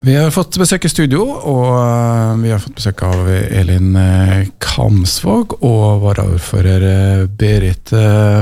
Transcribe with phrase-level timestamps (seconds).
[0.00, 4.46] Vi har fått besøk i studio, og eh, vi har fått besøk av Elin eh,
[4.64, 7.92] Kamsvåg og varaordfører eh, Berit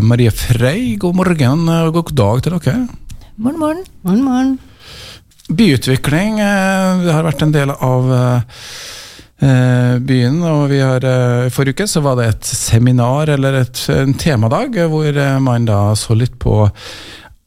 [0.06, 0.94] Marie Frei.
[1.02, 2.76] God morgen og god dag til dere.
[3.34, 3.82] Morgen, morgen.
[4.06, 4.54] morgen, morgen.
[5.50, 8.06] Byutvikling det har vært en del av
[9.98, 10.38] byen.
[10.46, 11.10] og vi har,
[11.50, 16.14] Forrige uke så var det et seminar, eller et, en temadag, hvor man da så
[16.14, 16.68] litt på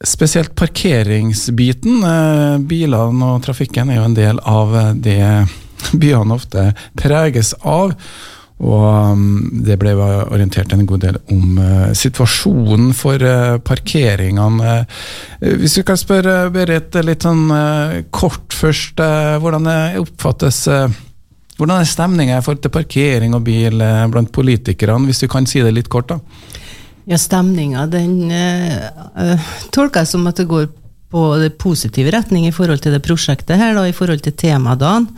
[0.02, 2.02] Spesielt parkeringsbiten.
[2.02, 5.22] Eh, bilene og trafikken er jo en del av eh, det
[6.02, 7.94] byene ofte preges av.
[8.62, 13.18] Og mm, det ble orientert en god del om uh, situasjonen for
[13.66, 14.74] parkeringene.
[15.40, 17.50] Hvis vi kan spørre Berit litt sånn
[18.14, 19.02] kort først.
[19.42, 19.66] hvordan
[19.98, 23.82] oppfattes Hvordan er stemninga i forhold til parkering og bil
[24.14, 26.14] blant politikerne, hvis du kan si det litt kort?
[26.14, 26.61] da?
[27.04, 30.68] Ja, stemninga den uh, tolker jeg som at det går
[31.12, 35.08] på det positive retning i forhold til det prosjektet her, da, i forhold til temadagen.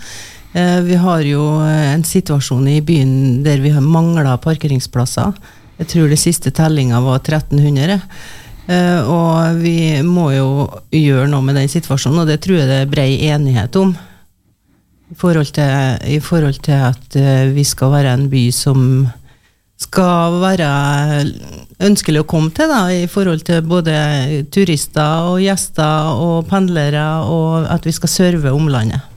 [0.55, 5.37] Uh, vi har jo en situasjon i byen der vi har mangla parkeringsplasser.
[5.83, 8.01] Jeg tror det siste tellinga var 1300.
[8.65, 10.49] Uh, og vi må jo
[10.89, 13.93] gjøre noe med den situasjonen, og det tror jeg det er brei enighet om.
[15.13, 17.17] I forhold til, i forhold til at
[17.53, 18.81] vi skal være en by som
[19.85, 20.69] skal være
[21.85, 23.95] ønskelig å komme til, da, i forhold til både
[24.55, 29.11] turister og gjester og pendlere, og at vi skal serve omlandet.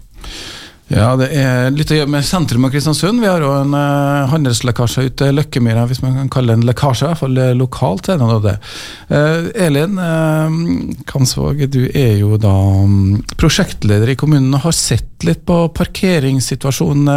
[0.88, 3.20] Ja, det er litt å gjøre med sentrum av Kristiansund.
[3.20, 6.70] Vi har jo en uh, handelslekkasje ute i Løkkemyra, hvis man kan kalle det en
[6.70, 7.04] lekkasje.
[7.04, 8.54] I hvert fall lokalt er det det.
[9.12, 10.56] Uh, Elin uh,
[11.10, 12.54] Kansvåg, du er jo da
[12.88, 17.12] um, prosjektleder i kommunen og har sett litt på parkeringssituasjonen.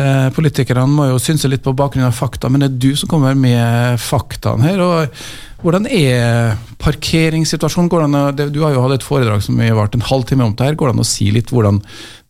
[0.00, 3.10] Eh, politikerne må jo synse litt på bakgrunn av fakta, men det er du som
[3.10, 4.80] kommer med faktaene her.
[4.80, 8.06] og Hvordan er parkeringssituasjonen?
[8.06, 10.78] An, du har jo hatt et foredrag som har vart en halvtime om det her.
[10.78, 11.82] Går det an å si litt hvordan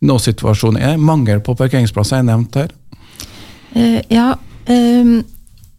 [0.03, 0.99] nå-situasjonen er?
[0.99, 2.73] Mangel på parkeringsplasser er nevnt her.
[3.71, 4.33] Uh, ja,
[4.67, 5.21] um,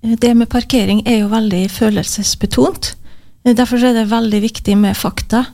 [0.00, 2.94] det med parkering er jo veldig følelsesbetont.
[3.44, 5.44] Derfor er det veldig viktig med fakta.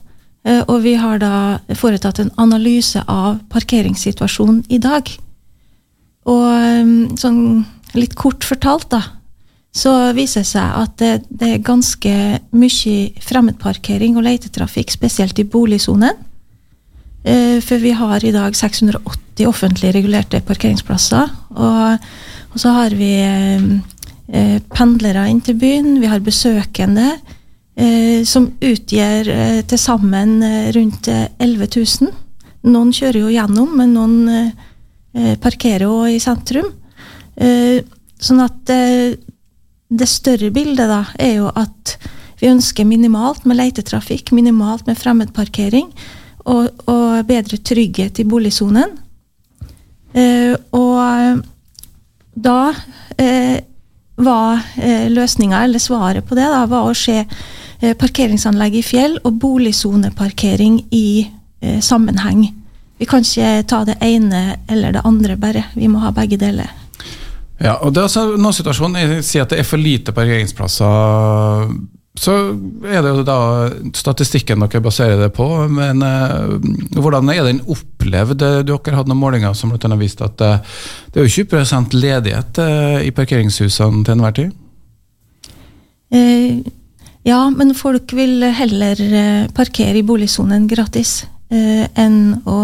[0.70, 5.10] Og vi har da foretatt en analyse av parkeringssituasjonen i dag.
[6.28, 6.48] Og
[6.84, 7.64] um, sånn
[7.96, 9.02] litt kort fortalt, da,
[9.74, 12.14] så viser det seg at det, det er ganske
[12.56, 16.18] mye fremmedparkering og letetrafikk, spesielt i boligsonen.
[17.24, 21.32] Eh, for vi har i dag 680 offentlig regulerte parkeringsplasser.
[21.56, 22.06] Og,
[22.52, 27.12] og så har vi eh, pendlere inn til byen, vi har besøkende.
[27.78, 32.08] Eh, som utgjør eh, til sammen eh, rundt 11 000.
[32.66, 34.16] Noen kjører jo gjennom, men noen
[35.14, 36.70] eh, parkerer òg i sentrum.
[37.36, 37.80] Eh,
[38.18, 39.16] sånn at eh,
[39.88, 41.96] det større bildet da, er jo at
[42.38, 45.88] vi ønsker minimalt med leitetrafikk, minimalt med fremmedparkering
[46.44, 48.94] og, og bedre trygghet i boligsonen.
[50.72, 51.40] og
[52.34, 52.60] da
[54.16, 54.62] var
[55.10, 57.24] løsninga, eller svaret på det, da, var å se
[57.98, 61.26] parkeringsanlegg i fjell og boligsoneparkering i
[61.82, 62.46] sammenheng.
[62.98, 65.64] Vi kan ikke ta det ene eller det andre, bare.
[65.78, 66.70] Vi må ha begge deler.
[67.58, 71.72] Ja, og det er altså noen situasjoner sier at det er for lite parkeringsplasser.
[72.18, 72.34] Så
[72.86, 73.38] er det jo da
[73.94, 75.46] statistikken dere baserer det på.
[75.70, 76.58] Men uh,
[76.98, 78.42] hvordan er den opplevd?
[78.42, 80.78] Dere hadde noen målinger som annet viste at uh,
[81.14, 84.56] det er jo 20 ledighet uh, i parkeringshusene til enhver tid?
[87.28, 89.00] ja, men folk vil heller
[89.52, 92.58] parkere i boligsonen gratis enn å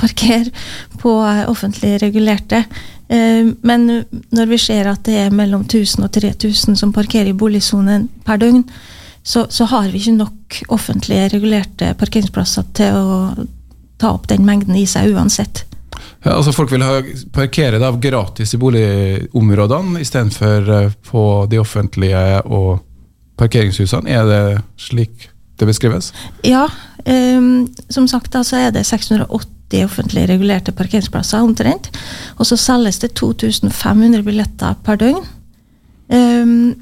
[0.00, 0.48] parkere
[1.02, 1.12] på
[1.52, 2.62] offentlig regulerte.
[3.08, 3.86] Eh, men
[4.34, 8.40] når vi ser at det er mellom 1000 og 3000 som parkerer i boligsonen per
[8.42, 8.64] døgn,
[9.26, 13.16] så, så, har vi ikke nok offentlig regulerte parkeringsplasser til å
[13.98, 15.64] ta opp den mengden i seg uansett.
[16.22, 17.00] Ja, altså Folk vil ha
[17.34, 22.82] parkere da, gratis i boligområdene istedenfor eh, på de offentlige og
[23.38, 24.10] parkeringshusene.
[24.10, 24.42] Er det
[24.80, 26.12] slik det beskrives?
[26.44, 26.66] Ja,
[27.06, 31.90] um, som sagt da, så er det 680 offentlig regulerte parkeringsplasser omtrent.
[32.38, 35.24] Og så selges det 2500 billetter per døgn.
[36.06, 36.74] Um,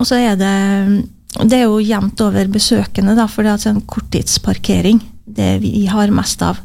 [0.00, 3.70] og så er det Det er jo jevnt over besøkende, da, for det er altså
[3.70, 4.98] en korttidsparkering.
[5.26, 6.58] Det vi har mest av.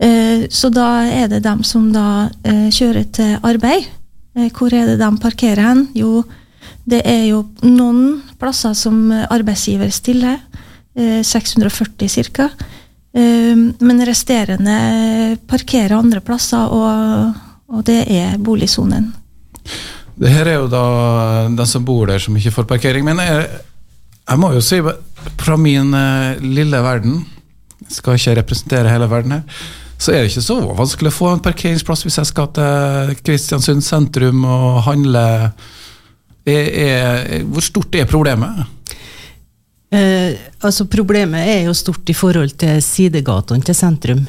[0.00, 3.88] Uh, så da er det dem som da uh, kjører til arbeid.
[4.36, 5.86] Uh, hvor er det de parkerer hen?
[5.96, 6.24] Jo,
[6.84, 10.38] det er jo noen plasser som arbeidsgiver stiller.
[11.26, 12.48] 640 ca.
[13.12, 14.74] Men resterende
[15.50, 17.32] parkerer andre plasser, og,
[17.72, 19.08] og det er boligsonen.
[20.20, 20.84] Det her er jo da
[21.48, 23.06] den som bor der som ikke får parkering.
[23.06, 23.46] Men jeg,
[24.28, 24.80] jeg må jo si,
[25.40, 27.22] fra min uh, lille verden,
[27.90, 29.62] skal ikke representere hele verden her,
[30.00, 33.84] så er det ikke så vanskelig å få en parkeringsplass hvis jeg skal til Kristiansund
[33.84, 35.24] sentrum og handle.
[36.48, 38.62] Er, er, hvor stort er problemet?
[39.90, 44.22] Eh, altså Problemet er jo stort i forhold til sidegatene til sentrum.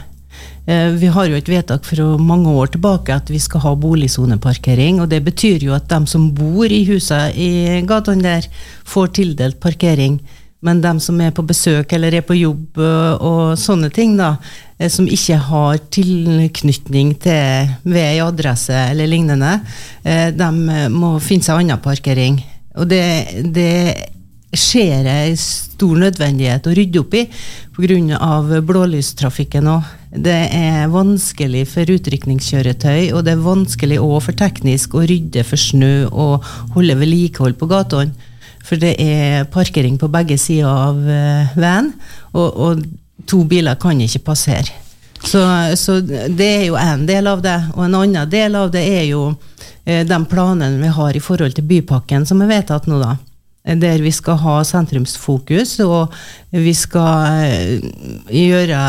[0.65, 5.01] Eh, vi har jo et vedtak fra mange år tilbake at vi skal ha boligsoneparkering.
[5.01, 8.47] og Det betyr jo at de som bor i husene i gatene der,
[8.85, 10.19] får tildelt parkering.
[10.61, 14.37] Men de som er på besøk eller er på jobb eh, og sånne ting, da,
[14.79, 19.59] eh, som ikke har tilknytning til vei, adresse eller lignende,
[20.03, 20.49] de
[20.89, 22.41] må finne seg annen parkering.
[22.77, 23.03] Og det,
[23.53, 24.10] det
[24.57, 27.23] ser jeg stor nødvendighet å rydde opp i
[27.75, 28.61] pga.
[28.61, 29.83] blålystrafikken òg.
[30.11, 35.55] Det er vanskelig for utrykningskjøretøy, og det er vanskelig òg for teknisk å rydde for
[35.55, 36.43] snø og
[36.75, 38.11] holde vedlikehold på gatene.
[38.61, 41.93] For det er parkering på begge sider av uh, veien,
[42.33, 42.83] og, og,
[43.25, 44.75] to biler kan ikke passere.
[45.21, 45.41] Så,
[45.77, 47.57] så det er jo en del av det.
[47.75, 51.57] Og en annen del av det er jo uh, de planene vi har i forhold
[51.57, 53.15] til bypakken som er vedtatt nå, da
[53.61, 56.13] der vi skal ha sentrumsfokus, og
[56.51, 57.83] vi skal eh,
[58.33, 58.81] gjøre,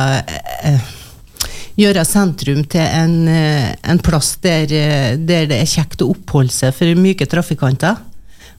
[0.65, 0.87] eh,
[1.77, 4.67] gjøre sentrum til en, eh, en plass der,
[5.21, 8.01] der, det er kjekt å oppholde seg for myke trafikanter.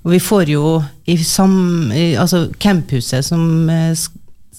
[0.03, 0.77] Og vi får jo
[1.07, 3.69] i sam, altså Camphuset som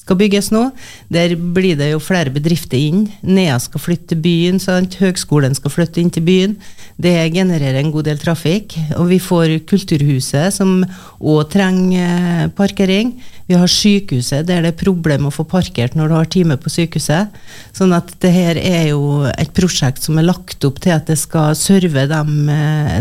[0.05, 0.67] skal bygges nå.
[1.13, 3.07] Der blir det jo flere bedrifter inn.
[3.25, 4.99] Nea skal flytte til byen, sant?
[5.01, 6.59] Høgskolen skal flytte inn til byen.
[7.01, 8.77] Det genererer en god del trafikk.
[8.99, 10.83] Og vi får Kulturhuset, som
[11.25, 13.15] òg trenger parkering.
[13.49, 16.73] Vi har sykehuset, der det er problem å få parkert når du har time på
[16.73, 17.33] sykehuset.
[17.77, 21.17] Sånn at det her er jo et prosjekt som er lagt opp til at det
[21.21, 22.23] skal serve de,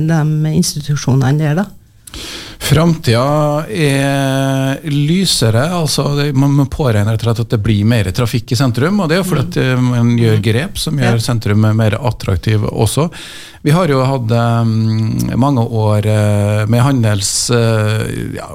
[0.07, 1.69] de institusjonene der, da.
[2.63, 5.65] Framtida er lysere.
[5.75, 9.01] altså Man påregner at det blir mer trafikk i sentrum.
[9.03, 9.89] og Det er fordi at mm.
[9.89, 13.09] man gjør grep som gjør sentrum mer attraktiv også.
[13.63, 14.71] Vi har jo hatt um,
[15.39, 18.49] mange år uh, med handels ja,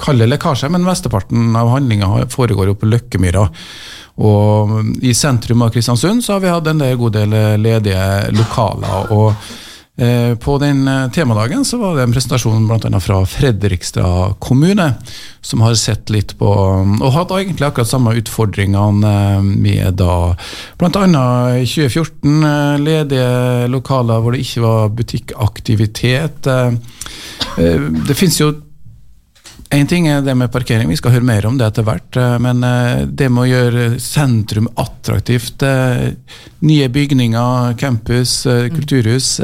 [0.00, 3.46] Kall det lekkasje, men mesteparten av handlinga foregår jo på Løkkemyra.
[4.22, 9.12] Og i sentrum av Kristiansund så har vi hatt en god del ledige lokaler.
[9.12, 9.70] og Eh,
[10.40, 13.00] på den eh, temadagen så var det en presentasjon bl.a.
[13.00, 14.86] fra Fredrikstad kommune,
[15.44, 20.16] som har sett litt på Og hatt egentlig akkurat samme utfordringene eh, med da
[20.80, 21.04] bl.a.
[21.60, 26.48] i 2014 ledige lokaler hvor det ikke var butikkaktivitet.
[27.52, 28.52] Det finnes jo
[29.72, 32.16] Én ting er det med parkering, vi skal høre mer om det etter hvert.
[32.44, 32.60] Men
[33.16, 35.64] det med å gjøre sentrum attraktivt,
[36.60, 39.38] nye bygninger, campus, kulturhus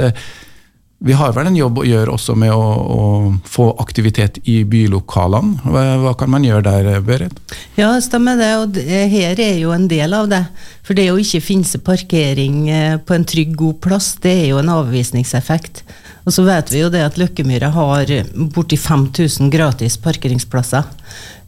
[0.99, 3.03] vi har vel en jobb å gjøre også med å, å
[3.47, 5.61] få aktivitet i bylokalene.
[5.63, 7.39] Hva, hva, kan man gjøre der, Berit?
[7.79, 8.51] Ja, stemmer det.
[8.59, 10.43] Og det, her er jo en del av det.
[10.83, 14.59] For det å ikke finne parkering eh, på en trygg, god plass, det er jo
[14.59, 15.85] en avvisningseffekt.
[16.27, 18.11] Og så vet vi jo det at Løkkemyra har
[18.53, 20.91] borti 5000 gratis parkeringsplasser.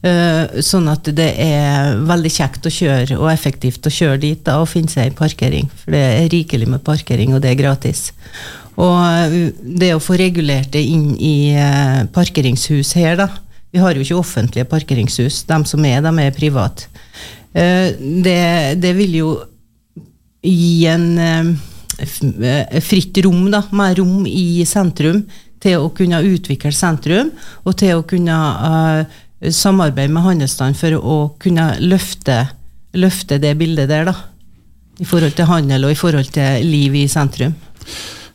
[0.00, 4.60] Eh, sånn at det er veldig kjekt å kjøre og effektivt å kjøre dit da,
[4.62, 5.68] og finne seg en parkering.
[5.82, 8.06] For det er rikelig med parkering, og det er gratis.
[8.78, 9.50] Og eh,
[9.80, 13.30] det å få regulert det inn i eh, parkeringshus her, da
[13.70, 15.44] Vi har jo ikke offentlige parkeringshus.
[15.46, 16.88] De som er, de er private.
[17.54, 19.30] Eh, det, det vil jo
[20.42, 21.58] gi en
[22.80, 25.20] fritt rom, da, mer rom i sentrum,
[25.60, 27.28] til å kunne utvikle sentrum,
[27.68, 28.38] og til å kunne
[29.52, 32.38] samarbeide med handelsstand for å kunne løfte,
[32.96, 34.16] løfte det bildet der, da.
[35.00, 37.52] I forhold til handel og i forhold til liv i sentrum.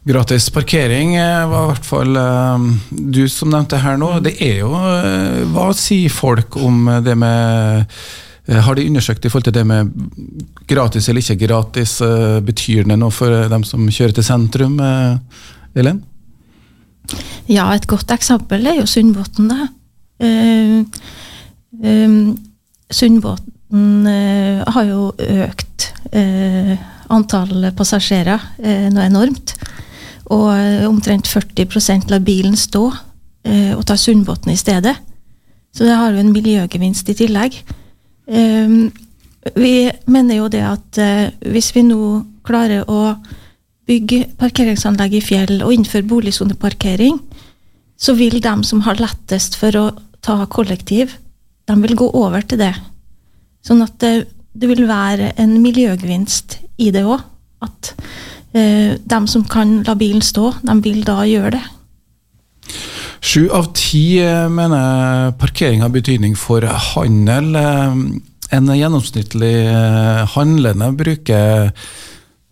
[0.05, 4.11] Gratis parkering eh, var i hvert fall eh, du som nevnte her nå.
[4.21, 7.95] Det er jo eh, Hva sier folk om det med
[8.45, 9.89] Har de undersøkt i forhold til det med
[10.69, 11.95] gratis eller ikke gratis?
[12.45, 14.75] Betyr det noe for dem som kjører til sentrum,
[15.73, 16.03] Elen?
[17.49, 19.65] Ja, et godt eksempel er jo Sundbotn, da.
[20.21, 20.85] Uh,
[21.81, 22.35] um,
[22.93, 26.77] Sundbotn uh, har jo økt uh,
[27.13, 28.45] antall passasjerer
[28.93, 29.57] noe enormt.
[30.33, 32.85] Og eh, omtrent 40% lar bilen stå
[33.45, 34.95] eh, og tar Sundbotn i stedet.
[35.75, 37.57] Så det har jo en miljøgevinst i tillegg.
[38.25, 38.93] Um,
[39.59, 41.99] vi mener jo det at uh, hvis vi nå
[42.47, 43.11] klarer å
[43.85, 47.19] bygge parkeringsanlegg i fjell og innføre boligsoneparkering,
[47.99, 49.85] så vil de som har lettest for å
[50.25, 51.13] ta kollektiv,
[51.65, 52.73] de vil gå over til det.
[53.65, 57.21] Sånn at det, det vil være en miljøgevinst i det òg.
[57.65, 61.63] At eh, de som kan la bilen stå, de vil da gjøre det.
[63.25, 67.55] Sju av ti eh, mener parkering har betydning for handel.
[67.57, 67.95] Eh,
[68.55, 71.71] en gjennomsnittlig eh, handlende bruker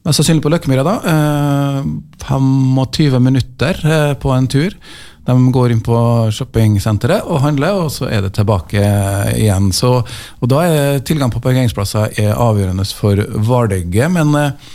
[0.03, 0.93] Mest sannsynlig på Løkkemyra, da.
[1.07, 1.85] Eh,
[2.27, 4.73] 25 minutter eh, på en tur.
[5.23, 5.95] De går inn på
[6.35, 8.83] shoppingsenteret og handler, og så er det tilbake
[9.37, 9.69] igjen.
[9.71, 13.15] Så, og Da er tilgang på parkeringsplasser er avgjørende for
[13.47, 14.11] Vardøgget.
[14.11, 14.73] Men eh,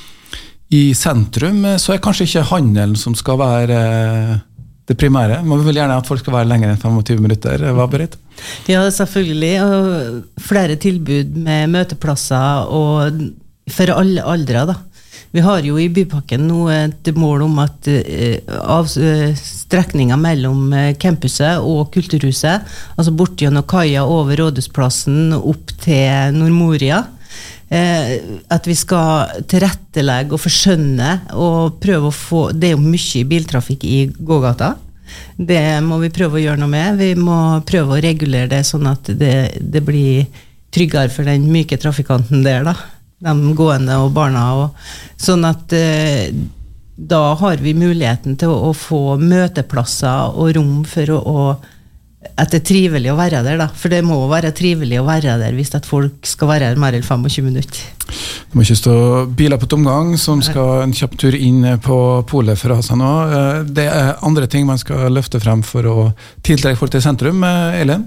[0.68, 4.34] i sentrum eh, så er kanskje ikke handelen som skal være eh,
[4.88, 5.42] det primære.
[5.44, 7.64] Man vil gjerne at folk skal være lenger enn 25 minutter.
[7.76, 8.16] Hva, Berit?
[8.70, 9.54] Ja, selvfølgelig.
[9.64, 13.18] Og flere tilbud med møteplasser og
[13.68, 14.64] for alle aldre.
[14.70, 14.78] da.
[15.36, 17.84] Vi har jo i Bypakken nå et mål om at
[18.64, 22.64] av strekninga mellom campuset og Kulturhuset,
[22.96, 27.02] altså bort gjennom kaia over Rådhusplassen opp til Nordmoria,
[27.68, 33.84] at vi skal tilrettelegge og forskjønne og prøve å få Det er jo mye biltrafikk
[33.84, 34.70] i gågata.
[35.36, 36.96] Det må vi prøve å gjøre noe med.
[36.96, 40.24] Vi må prøve å regulere det sånn at det, det blir
[40.72, 42.76] tryggere for den myke trafikanten der, da
[43.18, 44.44] de gående og barna.
[44.62, 44.86] Og,
[45.20, 46.30] sånn at eh,
[46.98, 51.42] da har vi muligheten til å, å, få møteplasser og rom for å, å
[52.18, 53.68] at det er trivelig å være der, da.
[53.78, 56.96] For det må være trivelig å være der hvis at folk skal være her mer
[56.98, 57.84] enn 25 minutter.
[58.08, 58.96] Det må ikke stå
[59.38, 61.98] biler på tomgang som skal en kjapp tur inn på
[62.28, 63.12] polet ha seg nå.
[63.38, 66.08] Eh, det er andre ting man skal løfte frem for å
[66.46, 67.44] tiltrekke folk til sentrum.
[67.44, 68.06] Eh, Elin?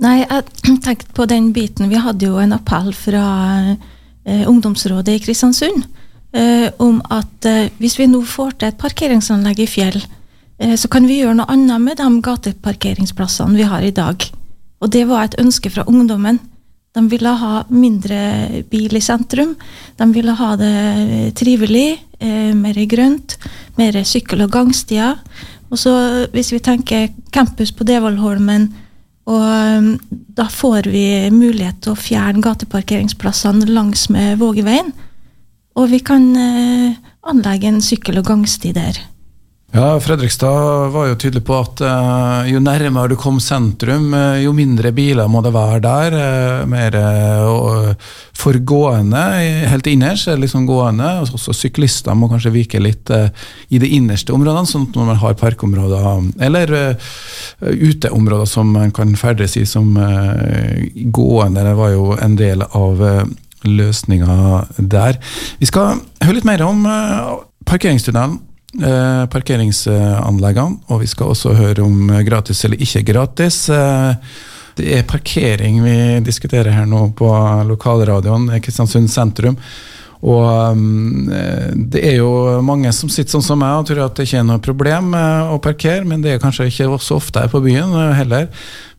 [0.00, 1.90] Nei, jeg tenkte på den biten.
[1.92, 3.24] Vi hadde jo en appell fra
[3.70, 5.84] eh, ungdomsrådet i Kristiansund
[6.32, 10.00] eh, om at eh, hvis vi nå får til et parkeringsanlegg i Fjell,
[10.60, 14.26] så kan vi gjøre noe annet med de gateparkeringsplassene vi har i dag.
[14.80, 16.40] Og det var et ønske fra ungdommen.
[16.96, 18.18] De ville ha mindre
[18.70, 19.54] bil i sentrum.
[19.96, 23.36] De ville ha det trivelig, eh, mer grønt,
[23.78, 25.18] mer sykkel- og gangstier.
[25.70, 28.72] Og så hvis vi tenker campus på Devoldholmen,
[29.30, 29.44] og
[29.78, 34.90] um, da får vi mulighet til å fjerne gateparkeringsplassene langs med Vågeveien.
[35.78, 38.98] Og vi kan eh, anlegge en sykkel- og gangsti der.
[39.70, 44.50] Ja, Fredrikstad var jo tydelig på at uh, jo nærmere du kom sentrum, uh, jo
[44.50, 46.16] mindre biler må det være der.
[46.16, 46.96] Uh, mer
[48.34, 49.20] for gående
[49.70, 51.06] helt innerst, liksom gående.
[51.20, 55.38] og Også syklister må kanskje vike litt i de innerste områdene, sånn at man har
[55.38, 56.08] parkområder
[56.40, 56.72] eller
[57.60, 61.66] uteområder som man kan ferdes i som gående.
[61.68, 63.04] Det var jo en del av
[63.68, 65.20] løsninga der.
[65.60, 66.86] Vi skal høre litt mer om
[67.68, 68.40] parkeringstunnelen
[68.78, 70.80] eh, parkeringsanleggene.
[70.90, 73.68] Og vi skal også høre om gratis eller ikke gratis.
[73.72, 74.14] Eh,
[74.80, 77.30] det er parkering vi diskuterer her nå på
[77.68, 79.58] lokalradioen i Kristiansund sentrum.
[80.20, 81.30] Og um,
[81.90, 84.48] det er jo mange som sitter sånn som meg og tror at det ikke er
[84.50, 88.50] noe problem å parkere, men det er kanskje ikke så ofte her på byen heller.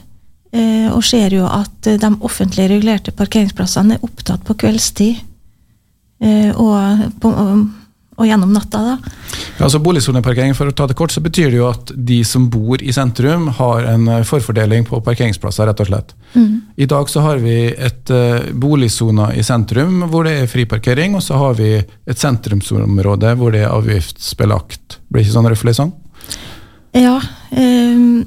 [0.56, 5.18] Eh, og ser jo at eh, de offentlig regulerte parkeringsplassene er opptatt på kveldstid
[6.22, 7.32] eh, og, på,
[8.16, 8.80] og gjennom natta.
[8.80, 9.14] da.
[9.58, 12.48] Ja, altså Boligsoneparkering for å ta det kort, så betyr det jo at de som
[12.52, 16.14] bor i sentrum, har en forfordeling på parkeringsplasser, rett og slett.
[16.34, 16.54] Mm.
[16.76, 21.24] I dag så har vi et uh, boligsone i sentrum hvor det er friparkering, og
[21.24, 25.00] så har vi et sentrumsområde hvor det er avgiftsbelagt.
[25.12, 25.92] Blir ikke sånn røffelig sånn?
[26.96, 27.20] Ja.
[27.52, 28.24] Um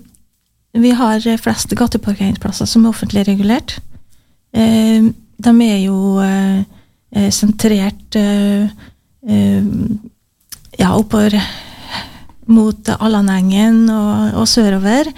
[0.72, 3.80] vi har flest gateparkeringsplasser som er offentlig regulert.
[4.54, 6.62] Um, de er jo uh,
[7.34, 8.18] sentrert sentrert
[9.24, 11.36] ja, oppover
[12.50, 15.12] mot Allanengen og, og sørover.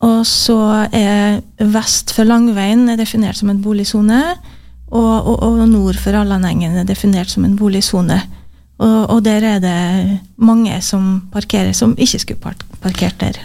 [0.00, 0.58] og så
[0.92, 4.20] er vest for Langveien definert som en boligsone,
[4.90, 8.20] og, og, og nord for Allanengen er definert som en boligsone.
[8.80, 13.36] Og, og, der er det mange som parkerer som ikke skulle parkert der.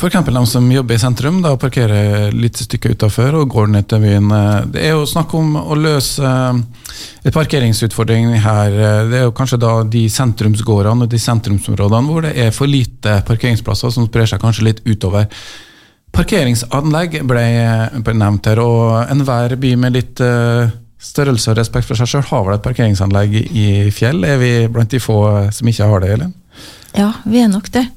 [0.00, 0.24] F.eks.
[0.24, 4.30] de som jobber i sentrum, da parkerer litt stykke utafor og går ned til byen.
[4.32, 6.30] Eh, det er jo snakk om å løse
[7.20, 8.78] et parkeringsutfordring her.
[9.10, 13.18] Det er jo kanskje da de sentrumsgårdene og de sentrumsområdene hvor det er for lite
[13.28, 15.28] parkeringsplasser, som sprer seg kanskje litt utover.
[16.16, 17.44] Parkeringsanlegg ble
[18.00, 20.24] nevnt her, og enhver by med litt
[21.12, 24.24] størrelse og respekt for seg sjøl har vel et parkeringsanlegg i Fjell?
[24.24, 25.20] Er vi blant de få
[25.52, 26.36] som ikke har det, Elin?
[26.96, 27.90] Ja, vi er nok det.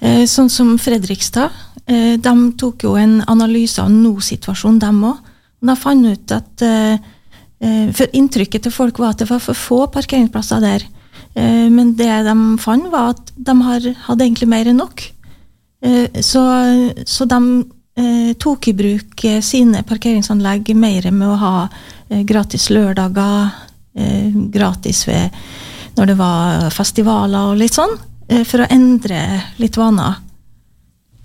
[0.00, 1.54] Eh, sånn som Fredrikstad.
[1.86, 5.32] Eh, de tok jo en analyse av nå-situasjonen, dem òg.
[5.58, 6.98] De fant ut at eh,
[7.58, 10.84] For inntrykket til folk var at det var for få parkeringsplasser der.
[11.34, 15.02] Men det de fant, var at de hadde egentlig mer enn nok.
[16.22, 16.44] Så,
[17.02, 17.40] så de
[18.38, 21.52] tok i bruk sine parkeringsanlegg mer med å ha
[22.30, 23.50] gratis lørdager,
[24.54, 25.34] gratis ved
[25.98, 27.98] når det var festivaler og litt sånn.
[28.28, 29.24] Eh, for å endre
[29.60, 30.20] litt vaner.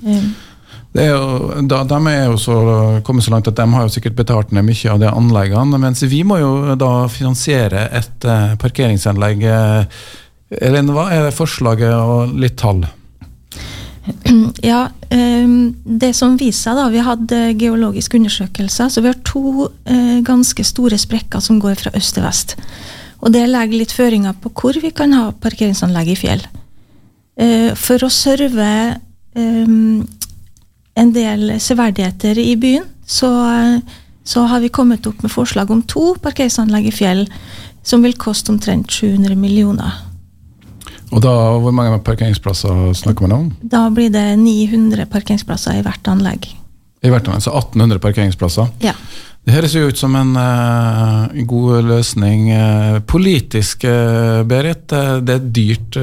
[0.03, 0.25] Eh.
[0.93, 2.55] Det er jo, da, de er jo så,
[3.05, 5.79] kommet så langt at de har jo sikkert betalt ned mye av de anleggene.
[5.81, 9.41] Mens vi må jo da finansiere et uh, parkeringsanlegg.
[10.61, 12.85] Elin, hva er det forslaget og litt tall?
[14.63, 18.93] Ja, um, det som viser seg, da Vi hadde geologiske undersøkelser.
[18.93, 22.57] Så vi har to uh, ganske store sprekker som går fra øst til vest.
[23.23, 26.45] Og det legger litt føringer på hvor vi kan ha parkeringsanlegg i fjell.
[27.35, 28.69] Eh, for å serve
[29.33, 30.03] um,
[30.93, 33.29] en del severdigheter i byen, så,
[34.23, 37.25] så, har vi kommet opp med forslag om to parkeringsanlegg i Fjell
[37.83, 40.03] som vil koste omtrent 700 millioner.
[41.13, 43.49] Og da, Hvor mange parkeringsplasser snakker man om?
[43.61, 46.47] Da blir det 900 parkeringsplasser i hvert anlegg.
[47.03, 48.71] I hvert anlegg, Så 1800 parkeringsplasser?
[48.81, 48.93] Ja.
[49.43, 52.45] Det høres jo ut som en uh, god løsning.
[52.55, 55.97] Uh, politisk, uh, Berit, det er dyrt.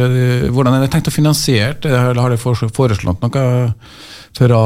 [0.52, 1.94] hvordan er det tenkt å finansiere det?
[1.96, 3.46] Har dere foreslått noe
[4.36, 4.60] fra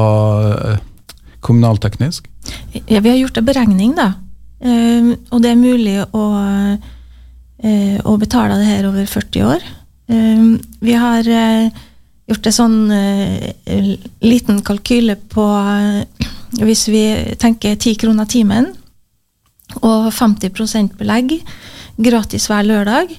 [1.45, 2.27] kommunalteknisk?
[2.89, 4.11] Ja, Vi har gjort en beregning, da.
[5.31, 6.25] og det er mulig å,
[8.03, 9.65] å betale det her over 40 år.
[10.85, 12.77] vi har gjort en sånn
[14.21, 15.47] liten kalkyle på
[16.63, 17.03] hvis vi
[17.39, 18.71] tenker 10 kroner timen
[19.81, 21.39] og 50% belegg
[21.97, 23.11] gratis hver lørdag,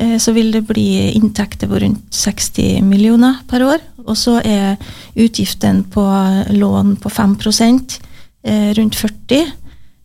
[0.00, 3.84] eh, så vil det bli inntekter på rundt 60 millioner per år.
[4.06, 4.80] Og så er
[5.14, 6.02] utgiften på
[6.50, 7.36] lån på 5
[8.42, 9.52] eh, rundt 40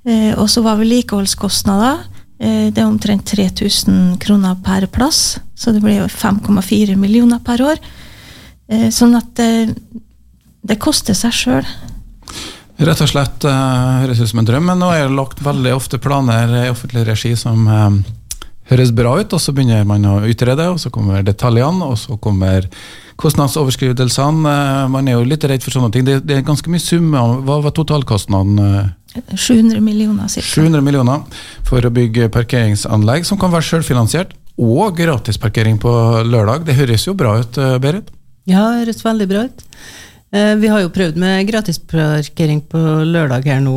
[0.06, 6.06] eh, Og så var vedlikeholdskostnader det er omtrent 3000 kroner per plass, så det blir
[6.06, 7.80] 5,4 millioner per år.
[8.94, 9.74] Sånn at det,
[10.62, 11.66] det koster seg sjøl.
[12.78, 15.72] Rett og slett uh, høres ut som en drøm, men nå er det lagt veldig
[15.74, 17.90] ofte planer i offentlig regi som uh,
[18.70, 22.20] høres bra ut, og så begynner man å utrede, og så kommer detaljene, og så
[22.22, 22.70] kommer
[23.18, 24.46] kostnadsoverskridelsene.
[24.46, 26.06] Uh, man er jo litt redd for sånne ting.
[26.06, 27.42] Det, det er ganske mye summer.
[27.48, 28.94] Hva var totalkostnaden?
[29.34, 30.46] 700 millioner cirka.
[30.62, 31.26] 700 millioner
[31.66, 35.92] for å bygge parkeringsanlegg som kan være selvfinansiert, og gratisparkering på
[36.30, 36.70] lørdag.
[36.70, 38.14] Det høres jo bra ut, Berit?
[38.46, 39.66] Ja, det høres veldig bra ut.
[40.32, 43.76] Eh, vi har jo prøvd med gratisparkering på lørdag her nå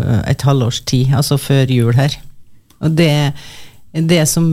[0.00, 2.16] eh, et halvårs tid, altså før jul her.
[2.82, 3.30] Og det,
[3.94, 4.48] det som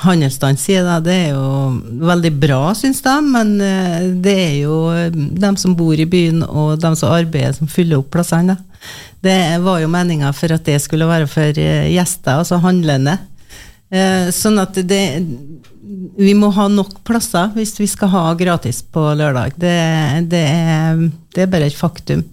[0.00, 3.52] handelsstanden sier, da, det er jo veldig bra, syns de, men
[4.24, 4.78] det er jo
[5.12, 8.56] dem som bor i byen og dem som arbeider, som fyller opp plassene.
[9.22, 13.18] Det var jo meninga for at det skulle være for gjester, altså handlende.
[14.34, 15.04] Sånn at det
[16.16, 19.56] vi må ha nok plasser hvis vi skal ha gratis på lørdag.
[19.56, 19.76] Det,
[20.30, 21.00] det, er,
[21.34, 22.24] det er, bare et faktum.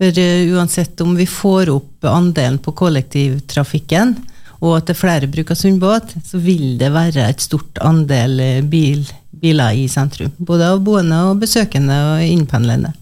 [0.00, 4.16] For uh, uansett om vi får opp andelen på kollektivtrafikken,
[4.60, 8.58] og at det er flere bruker Sundbåt, så vil det være et stort andel eh,
[8.60, 9.06] bil,
[9.40, 10.34] biler i sentrum.
[10.36, 12.92] Både av boende og besøkende og innpendlende.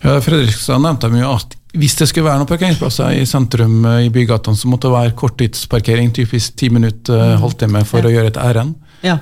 [0.00, 4.12] Ja, Fredrikstad nevnte mye at hvis det skulle være noen parkeringsplasser i sentrum eh, i
[4.14, 8.78] bygatene, så måtte det være korttidsparkering, typisk ti minutter, halvtime, for å gjøre et ærend.
[9.04, 9.18] Ja.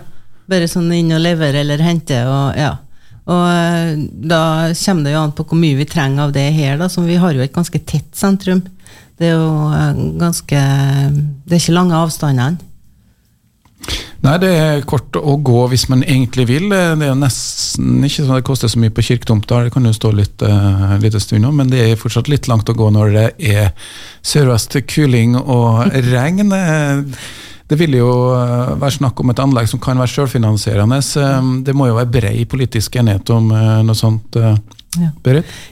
[0.46, 2.20] Bare sånn inn og levere eller hente.
[2.28, 2.76] og ja.
[3.26, 3.96] Og eh,
[4.30, 4.42] da
[4.78, 7.18] kommer det jo an på hvor mye vi trenger av det her, da, som vi
[7.18, 8.62] har jo et ganske tett sentrum.
[9.18, 10.62] Det er jo eh, ganske
[11.42, 12.62] Det er ikke lange avstandene.
[14.24, 16.70] Nei, det er kort å gå hvis man egentlig vil.
[16.72, 19.92] Det er nesten ikke sånn at det koster så mye på kirketomta, det kan jo
[19.94, 23.26] stå litt uh, lite stund men det er fortsatt litt langt å gå når det
[23.38, 23.92] er
[24.26, 26.50] sørvest kuling og regn.
[27.66, 31.00] Det vil jo eh, være snakk om et anlegg som kan være selvfinansierende.
[31.02, 34.38] Eh, det må jo være brei politisk enighet om eh, noe sånt.
[34.38, 34.56] Ja.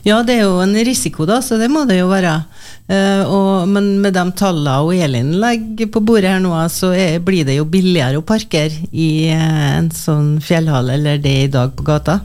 [0.04, 2.34] Ja, det er jo en risiko, da, så det må det jo være.
[2.84, 7.16] Uh, og, men med de tallene og Elin legger på bordet her nå, så er,
[7.24, 11.86] blir det jo billigere å parkere i en sånn fjellhall eller det i dag på
[11.88, 12.18] gata.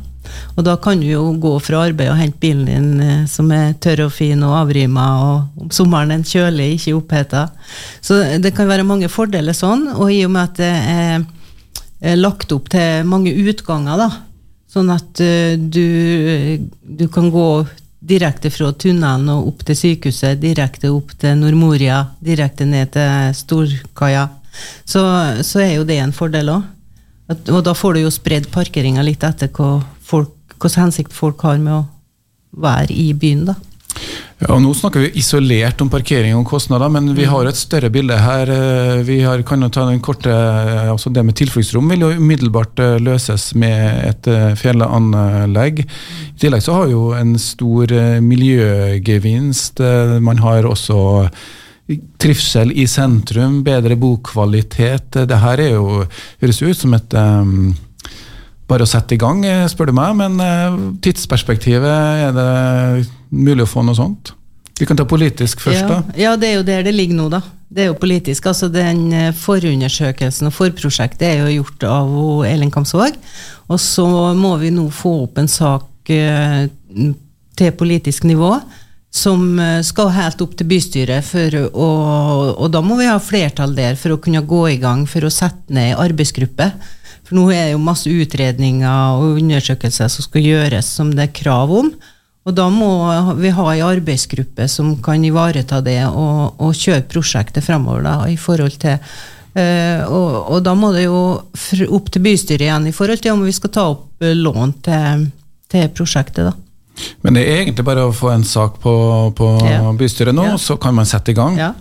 [0.56, 3.76] Og da kan du jo gå fra arbeid og hente bilen din eh, som er
[3.82, 7.48] tørr og fin og avrima, og om sommeren en kjølig, ikke oppheta.
[8.02, 11.28] Så det kan være mange fordeler sånn, og i og med at det er,
[12.16, 14.08] lagt opp til mange utganger, da,
[14.72, 17.48] sånn at uh, du, du kan gå
[18.00, 24.30] direkte fra tunnelen og opp til sykehuset, direkte opp til Nordmoria, direkte ned til Storkaia,
[24.88, 25.04] så,
[25.46, 26.68] så er jo det en fordel òg.
[27.30, 29.78] Og da får du jo spredd parkeringa litt etter hva
[30.10, 31.84] folk, hvilken hensikt folk har med å
[32.60, 33.60] være i byen, da.
[34.40, 37.90] Ja, og Nå snakker vi isolert om parkering og kostnader, men vi har et større
[37.92, 38.48] bilde her.
[38.54, 42.80] Eh, vi har, kan jo ta den korte, altså Det med tilfluktsrom vil jo umiddelbart
[42.80, 45.84] eh, løses med et eh, fjellanlegg.
[45.84, 47.92] I tillegg så har jo en stor
[48.24, 49.84] miljøgevinst.
[50.24, 51.02] Man har også
[52.22, 55.20] trivsel i sentrum, bedre bokvalitet.
[55.28, 56.06] Det her er jo,
[56.40, 57.74] høres ut som et um,
[58.70, 60.18] bare å sette i gang, spør du meg.
[60.20, 62.50] Men tidsperspektivet, er det
[63.34, 64.34] mulig å få noe sånt?
[64.80, 66.20] Vi kan ta politisk først, ja, da.
[66.20, 67.42] Ja, det er jo der det ligger nå, da.
[67.70, 68.48] Det er jo politisk.
[68.50, 72.14] altså Den eh, forundersøkelsen og forprosjektet er jo gjort av
[72.50, 73.18] Elin Kamsvåg.
[73.70, 76.70] Og så må vi nå få opp en sak eh,
[77.60, 78.56] til politisk nivå
[79.14, 81.28] som eh, skal helt opp til bystyret.
[81.28, 81.90] For å,
[82.56, 85.34] og da må vi ha flertall der for å kunne gå i gang for å
[85.34, 86.72] sette ned ei arbeidsgruppe.
[87.30, 91.36] For nå er det jo masse utredninger og undersøkelser som skal gjøres som det er
[91.44, 91.92] krav om.
[92.50, 92.90] Og da må
[93.38, 98.38] vi ha en arbeidsgruppe som kan ivareta det og, og kjøre prosjektet fremover da, i
[98.40, 101.20] forhold til øh, og, og, da må det jo
[102.00, 105.28] opp til bystyret igjen i forhold til om vi skal ta opp uh, lån til,
[105.70, 106.50] til, prosjektet.
[106.50, 107.06] da.
[107.22, 108.96] Men det er egentlig bare å få en sak på,
[109.38, 109.84] på ja.
[110.00, 110.58] bystyret nå, ja.
[110.58, 111.60] så kan man sette i gang.
[111.60, 111.76] Ja.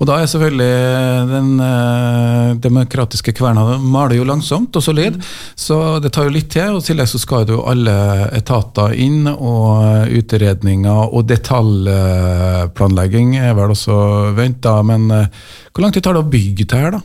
[0.00, 5.18] Og da er selvfølgelig den eh, demokratiske kverna maler jo langsomt og solid,
[5.54, 6.74] så det tar jo litt til.
[6.74, 7.94] Og i tillegg så skal jo alle
[8.34, 13.96] etater inn, og utredninger og detaljplanlegging er vel også
[14.38, 14.82] venta.
[14.86, 15.26] Men eh,
[15.70, 17.02] hvor lang tid tar det å bygge det her, da?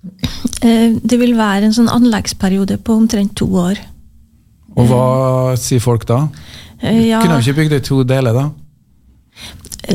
[0.60, 3.78] Eh, det vil være en sånn anleggsperiode på omtrent to år.
[4.76, 5.04] Og hva
[5.60, 6.18] sier folk da?
[6.80, 7.20] Eh, ja.
[7.22, 8.44] Kunne vi ikke bygd det i to deler, da?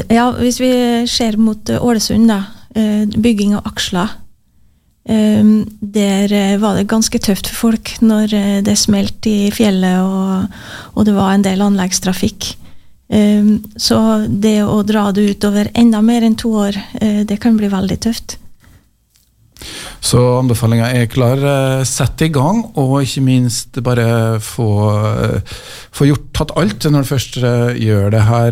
[0.10, 0.72] Ja, hvis vi
[1.10, 2.44] ser mot eh, Ålesund, da.
[2.76, 4.14] Eh, bygging av aksler.
[5.06, 5.44] Eh,
[5.80, 10.62] der var det ganske tøft for folk når det smelt i fjellet og,
[10.96, 12.56] og det var en del anleggstrafikk.
[13.78, 16.80] Så det å dra det utover enda mer enn to år,
[17.30, 18.40] det kan bli veldig tøft.
[20.06, 21.40] Så anbefalinga er klar.
[21.42, 25.56] Eh, sett i gang, og ikke minst bare få, eh,
[25.92, 28.52] få gjort tatt alt når du først eh, gjør det her.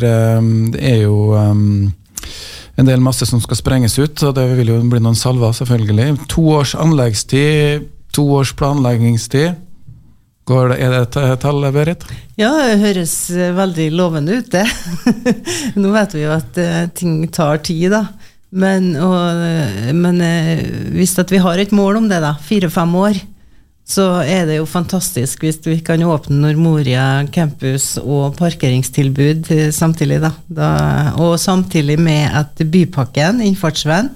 [0.73, 5.03] Det er jo en del masse som skal sprenges ut, og det vil jo bli
[5.03, 6.25] noen salver, selvfølgelig.
[6.33, 9.61] To års anleggstid, to års planleggingstid.
[10.43, 12.01] Det, er det et tall, Berit?
[12.35, 14.65] Ja, det høres veldig lovende ut, det.
[15.79, 16.57] Nå vet vi jo at
[16.97, 18.07] ting tar tid, da.
[18.53, 20.63] Men, og, men eh,
[20.93, 23.21] hvis vi har et mål om det, da, fire-fem år,
[23.83, 30.21] så er det jo fantastisk hvis vi kan åpne Nordmoria campus og parkeringstilbud samtidig.
[30.23, 30.31] Da.
[30.47, 30.69] da
[31.19, 34.13] og samtidig med at bypakken, innfartsveien,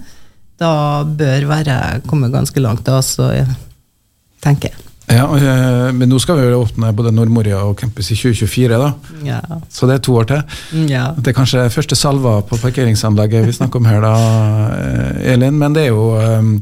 [0.58, 3.34] da bør være kommet ganske langt, da, så
[4.46, 4.87] tenker jeg.
[5.08, 8.92] Ja, eh, Men nå skal vi jo åpne både Nordmoria og campus i 2024, da.
[9.24, 9.40] Ja.
[9.72, 10.42] Så det er to år til.
[10.92, 11.14] Ja.
[11.16, 14.14] Det er kanskje første salva på parkeringsanlegget vi snakker om her, da,
[14.76, 15.56] eh, Elin.
[15.58, 16.58] Men det er jo um,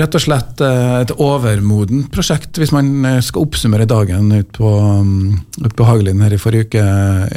[0.00, 5.76] rett og slett et overmodent prosjekt, hvis man skal oppsummere dagen ut på, um, ut
[5.76, 6.86] på Hagelin her i forrige uke,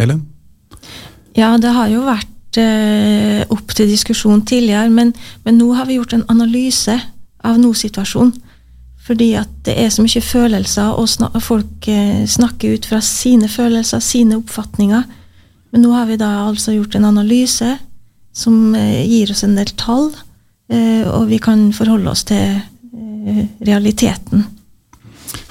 [0.01, 0.23] Elin?
[1.37, 2.29] Ja, det har jo vært
[3.53, 5.13] opp til diskusjon tidligere, men,
[5.45, 6.97] men nå har vi gjort en analyse
[7.45, 8.33] av nå-situasjonen.
[9.03, 13.49] Fordi at det er så mye følelser, og snak folk eh, snakker ut fra sine
[13.51, 15.03] følelser, sine oppfatninger.
[15.73, 17.73] Men nå har vi da altså gjort en analyse
[18.33, 20.13] som eh, gir oss en del tall,
[20.71, 22.61] eh, og vi kan forholde oss til
[23.63, 24.43] realiteten.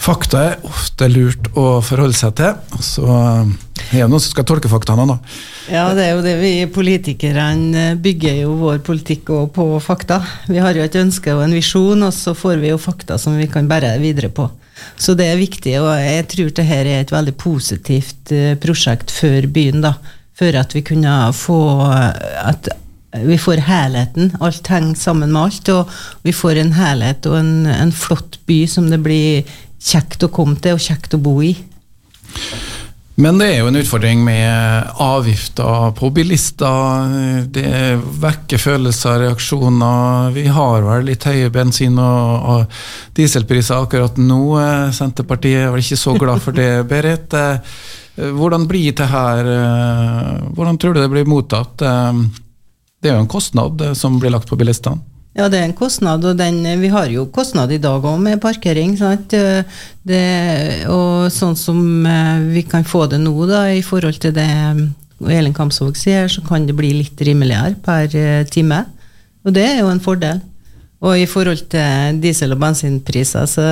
[0.02, 2.56] Fakta er ofte lurt å forholde seg til.
[2.84, 5.18] Så er det noen som skal tolke faktaene, da.
[5.70, 6.34] Ja, det er jo det.
[6.40, 10.18] Vi politikerne bygger jo vår politikk på fakta.
[10.50, 13.38] Vi har jo et ønske og en visjon, og så får vi jo fakta som
[13.38, 14.48] vi kan bære videre på.
[14.98, 19.46] Så det er viktig, og jeg tror dette er et veldig positivt eh, prosjekt for
[19.54, 19.84] byen.
[19.84, 19.94] da.
[20.38, 22.72] For at vi kunne få at
[23.12, 24.32] vi får helheten.
[24.40, 25.68] Alt henger sammen med alt.
[25.68, 25.90] Og
[26.24, 29.44] vi får en helhet og en, en flott by som det blir
[29.82, 31.52] kjekt å komme til og kjekt å bo i.
[33.22, 37.12] Men det er jo en utfordring med avgifter på bilister.
[37.54, 37.74] Det
[38.18, 40.32] vekker følelser, reaksjoner.
[40.34, 44.40] Vi har vel litt høye bensin- og, og dieselpriser akkurat nå.
[44.96, 47.38] Senterpartiet er vel ikke så glad for det, Berit.
[48.16, 49.46] Hvordan blir det her
[50.52, 51.78] Hvordan tror du det blir mottatt?
[51.78, 55.11] Det er jo en kostnad som blir lagt på bilistene.
[55.32, 58.40] Ja, det er en kostnad, og den, vi har jo kostnad i dag òg med
[58.42, 58.98] parkering.
[60.04, 60.24] Det,
[60.92, 64.48] og sånn som eh, vi kan få det nå, da, i forhold til det
[65.32, 68.82] Elin Kamsvåg sier, så kan det bli litt rimeligere per eh, time.
[69.46, 70.42] Og det er jo en fordel.
[71.02, 73.64] Og i forhold til diesel- og bensinpriser, så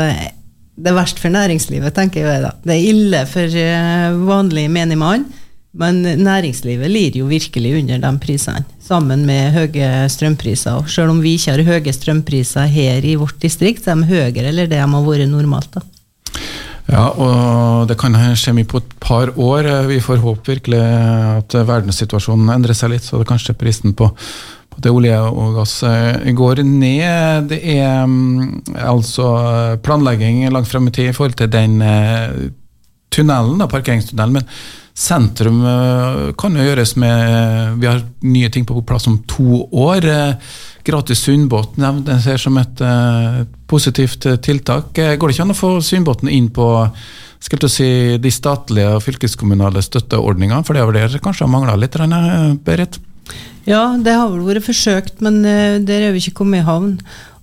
[0.81, 2.55] det er verst for næringslivet, tenker jeg da.
[2.65, 5.29] Det er ille for eh, vanlig menig mann.
[5.77, 10.89] Men næringslivet lider jo virkelig under de prisene, sammen med høye strømpriser.
[10.91, 14.51] Selv om vi ikke har høye strømpriser her i vårt distrikt, så er de høyere
[14.51, 15.71] eller det de har vært normalt.
[15.77, 15.87] da.
[16.91, 19.69] Ja, og det kan skje mye på et par år.
[19.87, 24.83] Vi får håpe virkelig at verdenssituasjonen endrer seg litt, så det kanskje prisen på, på
[24.83, 25.77] det olje og gass
[26.41, 27.47] går ned.
[27.53, 29.29] Det er mm, altså
[29.87, 32.51] planlegging langt frem i tid i forhold til den eh,
[33.15, 34.41] tunnelen, da, parkeringstunnelen.
[34.41, 34.51] men
[35.01, 40.05] Sentrum eh, kan jo gjøres med Vi har nye ting på plass om to år.
[40.05, 40.53] Eh,
[40.85, 44.95] gratis Sundbåt nevnes her som et uh, positivt tiltak.
[44.97, 46.67] Går det ikke an å få Sundbåten inn på
[47.41, 50.65] skal si, de statlige og fylkeskommunale støtteordningene?
[50.65, 51.97] For det er vel der kanskje har mangla litt,
[52.65, 52.99] Berit?
[53.69, 56.97] Ja, det har vel vært forsøkt, men der er vi ikke kommet i havn.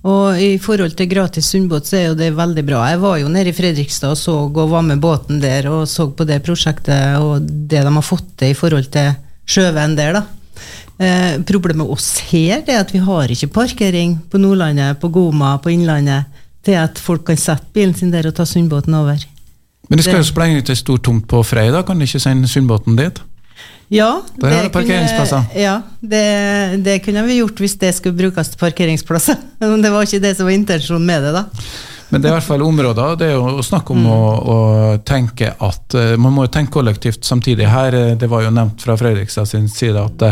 [0.06, 2.84] Og i forhold til gratis sundbåt, så er jo det veldig bra.
[2.92, 6.06] Jeg var jo nede i Fredrikstad og så og var med båten der og så
[6.14, 9.16] på det prosjektet og det de har fått til i forhold til
[9.48, 10.22] sjøveien der, da.
[10.98, 15.56] Eh, problemet med oss her er at vi har ikke parkering på Nordlandet, på Goma,
[15.62, 16.30] på Innlandet,
[16.66, 19.18] til at folk kan sette bilen sin der og ta sundbåten over.
[19.88, 21.82] Men det skal jo sprenge ut ei stor tomt på Frei, da?
[21.86, 23.22] Kan de ikke sende sundbåten dit?
[23.88, 25.44] Ja, Der har det parkeringsplasser.
[25.48, 26.24] Kunne, ja, det,
[26.84, 29.38] det, kunne vi gjort hvis det skulle brukes til parkeringsplasser.
[29.64, 31.46] Men det var ikke det som var intensjonen med det, da.
[32.08, 33.16] Men det er i hvert fall områder.
[33.20, 34.12] Det er jo å snakke om mm.
[34.12, 34.20] å,
[34.52, 34.58] å,
[35.04, 37.66] tenke at uh, Man må jo tenke kollektivt samtidig.
[37.68, 40.30] Her, eh, Det var jo nevnt fra Fredrikstad sin side at det,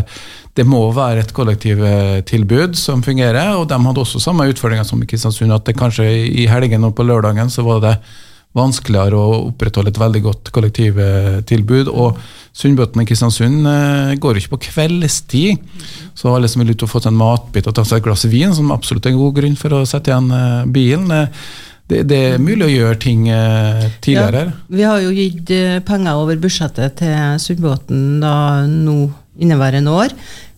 [0.57, 3.53] det må være et kollektivtilbud som fungerer.
[3.61, 6.97] Og de hadde også samme utfordringer som i Kristiansund, at det kanskje i helgen og
[6.97, 7.97] på lørdagen så var det
[8.57, 11.91] vanskeligere å opprettholde et veldig godt kollektivtilbud.
[11.93, 12.19] Og
[12.57, 13.69] Sundbøten i Kristiansund
[14.23, 15.63] går jo ikke på kveldstid.
[16.17, 18.25] Så alle som vil ut og få seg en matbit og ta seg et glass
[18.33, 21.45] vin, som absolutt er en god grunn for å sette igjen eh, bilen eh,
[21.87, 23.21] det, det, er mulig å gjøre ting
[24.03, 24.41] tidligere.
[24.49, 25.53] Ja, vi har jo gitt
[25.87, 28.97] penger over budsjettet til Sundbåten nå
[29.39, 30.17] inneværende år.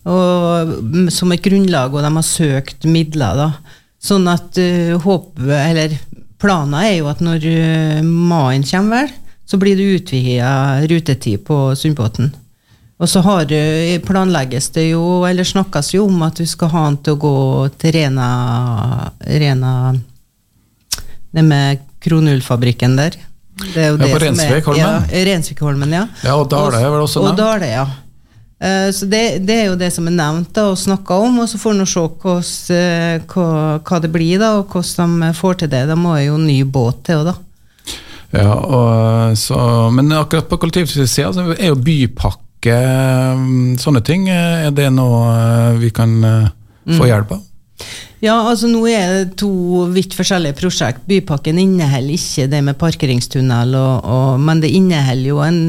[0.09, 0.71] Og,
[1.13, 3.37] som et grunnlag, og de har søkt midler.
[3.37, 3.75] da.
[3.99, 5.97] Sånn at uh, håpet, eller
[6.39, 9.15] Planen er jo at når uh, maien kommer, vel,
[9.49, 10.51] så blir det utvida
[10.87, 12.29] rutetid på Sundbåten.
[12.99, 13.47] Og så har,
[14.03, 17.37] planlegges det jo, eller snakkes jo om at vi skal ha den til å gå
[17.79, 18.27] til Rena,
[19.23, 19.73] Rena
[21.31, 23.15] Det med Kronullfabrikken der.
[23.59, 24.83] Det er jo ja, det på Rensvikholmen?
[24.83, 26.03] Ja, Rensvikholmen, ja.
[26.25, 26.35] ja.
[26.35, 27.39] Og Dale er vel også nevnt?
[27.39, 27.85] Og Dale, ja.
[28.59, 31.47] Eh, så det, det, er jo det som er nevnt da, og snakka om, og
[31.47, 33.47] så får vi se hos, eh, hva,
[33.79, 35.85] hva, det blir, da, og hvordan de får til det.
[35.87, 37.37] Da må jo ny båt til òg, da.
[38.29, 39.57] Ja, og, så,
[39.95, 42.75] Men akkurat på kollektivsida så er jo bypakke
[43.81, 44.27] sånne ting.
[44.29, 47.07] Er det noe eh, vi kan få mm.
[47.07, 47.45] hjelp av?
[48.19, 51.05] Ja, altså nå er det to vidt forskjellige prosjekt.
[51.07, 55.61] Bypakken inneholder ikke det med parkeringstunnel, og, og, men det inneholder jo en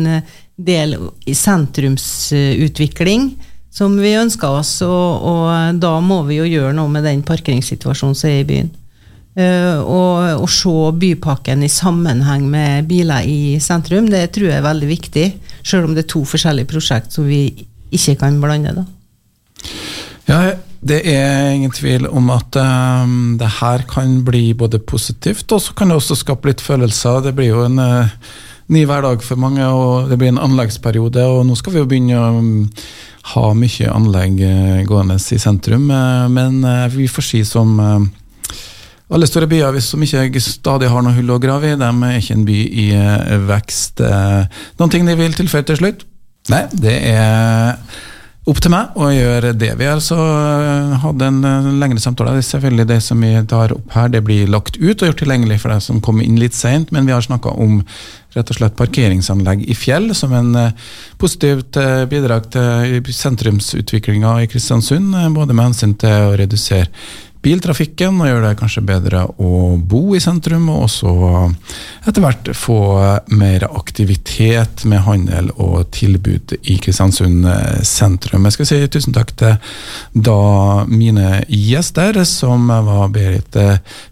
[0.67, 0.97] del
[1.27, 3.31] i sentrumsutvikling
[3.71, 8.19] som vi ønsker oss, og, og, da må vi jo gjøre noe med den parkeringssituasjonen
[8.19, 8.71] som er i byen.
[9.39, 14.67] Uh, og og, se bypakken i sammenheng med biler i sentrum, det tror jeg er
[14.67, 15.27] veldig viktig.
[15.63, 17.45] Selv om det er to forskjellige prosjekt som vi
[17.95, 18.75] ikke kan blande.
[18.75, 18.85] da.
[20.27, 20.41] Ja,
[20.81, 25.75] det er ingen tvil om at um, det her kan bli både positivt, og så
[25.77, 27.23] kan det også skape litt følelser.
[27.25, 28.13] Det blir jo en uh,
[28.71, 31.25] ny hverdag for mange, og det blir en anleggsperiode.
[31.27, 32.51] Og nå skal vi jo begynne å um,
[33.35, 37.77] ha mye anlegg uh, gående i sentrum, uh, men uh, vi får si som
[39.11, 42.37] alle store byer som ikke stadig har noe hull å grave i, de er ikke
[42.37, 42.87] en by i
[43.49, 44.05] vekst.
[44.79, 46.05] Noen ting de vil tilføye til slutt?
[46.53, 47.75] Nei, det er
[48.51, 49.71] opp til meg å gjøre det.
[49.79, 52.35] Vi har altså eh, hatt en eh, lengre samtale.
[52.37, 55.23] Det er selvfølgelig det som vi tar opp her, det blir lagt ut og gjort
[55.23, 57.81] tilgjengelig for deg som kommer inn litt seint, men vi har snakka om
[58.35, 61.79] rett og slett parkeringsanlegg i fjell som en eh, positivt
[62.11, 66.91] bidrag til sentrumsutviklinga i Kristiansund, både med hensyn til å redusere
[67.45, 71.13] biltrafikken, og gjøre det kanskje bedre å bo i sentrum, og også
[72.09, 72.79] etter hvert få
[73.33, 77.49] mer aktivitet med handel og tilbud i Kristiansund
[77.87, 78.45] sentrum.
[78.49, 79.57] Jeg skal si tusen takk til
[80.13, 80.41] da
[80.91, 83.57] mine gjester, som var Berit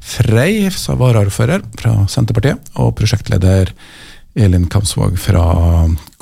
[0.00, 3.74] Frei, varaordfører fra Senterpartiet, og prosjektleder
[4.38, 5.44] Elin Kamsvåg fra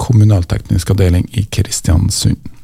[0.00, 2.55] kommunalteknisk avdeling i Kristiansund.